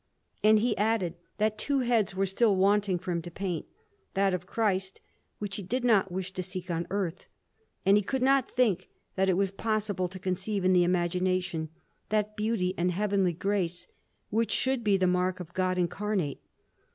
And 0.43 0.57
he 0.57 0.75
added 0.79 1.13
that 1.37 1.59
two 1.59 1.81
heads 1.81 2.15
were 2.15 2.25
still 2.25 2.55
wanting 2.55 2.97
for 2.97 3.11
him 3.11 3.21
to 3.21 3.29
paint; 3.29 3.67
that 4.15 4.33
of 4.33 4.47
Christ, 4.47 4.99
which 5.37 5.57
he 5.57 5.61
did 5.61 5.83
not 5.85 6.11
wish 6.11 6.31
to 6.33 6.41
seek 6.41 6.71
on 6.71 6.87
earth; 6.89 7.27
and 7.85 7.97
he 7.97 8.01
could 8.01 8.23
not 8.23 8.49
think 8.49 8.89
that 9.13 9.29
it 9.29 9.37
was 9.37 9.51
possible 9.51 10.07
to 10.07 10.17
conceive 10.17 10.65
in 10.65 10.73
the 10.73 10.83
imagination 10.83 11.69
that 12.09 12.35
beauty 12.35 12.73
and 12.79 12.89
heavenly 12.91 13.33
grace 13.33 13.85
which 14.31 14.49
should 14.49 14.83
be 14.83 14.97
the 14.97 15.05
mark 15.05 15.39
of 15.39 15.53
God 15.53 15.77
incarnate. 15.77 16.41